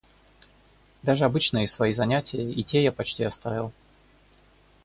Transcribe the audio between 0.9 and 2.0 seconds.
Даже обычные свои